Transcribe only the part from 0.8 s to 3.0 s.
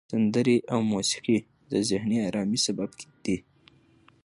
موسیقي د ذهني آرامۍ سبب